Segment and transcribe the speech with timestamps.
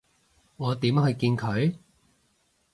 [0.57, 1.75] 我點去見佢？